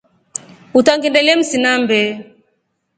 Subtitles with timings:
[0.79, 2.01] Utangindelye msinambe.